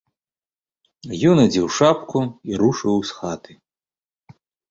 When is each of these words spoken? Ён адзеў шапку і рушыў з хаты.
Ён 1.31 1.37
адзеў 1.43 1.67
шапку 1.77 2.19
і 2.51 2.59
рушыў 2.63 2.97
з 3.13 3.15
хаты. 3.21 3.53